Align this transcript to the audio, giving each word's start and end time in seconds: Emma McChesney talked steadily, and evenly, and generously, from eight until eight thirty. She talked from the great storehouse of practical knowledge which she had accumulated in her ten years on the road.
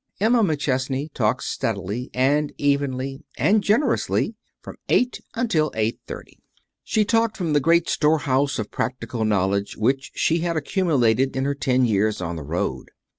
Emma 0.19 0.43
McChesney 0.43 1.13
talked 1.13 1.43
steadily, 1.43 2.09
and 2.11 2.51
evenly, 2.57 3.21
and 3.37 3.61
generously, 3.63 4.33
from 4.59 4.75
eight 4.89 5.21
until 5.35 5.69
eight 5.75 5.99
thirty. 6.07 6.39
She 6.83 7.05
talked 7.05 7.37
from 7.37 7.53
the 7.53 7.59
great 7.59 7.87
storehouse 7.87 8.57
of 8.57 8.71
practical 8.71 9.23
knowledge 9.25 9.77
which 9.77 10.11
she 10.15 10.39
had 10.39 10.57
accumulated 10.57 11.35
in 11.37 11.45
her 11.45 11.53
ten 11.53 11.85
years 11.85 12.19
on 12.19 12.35
the 12.35 12.41
road. 12.41 12.89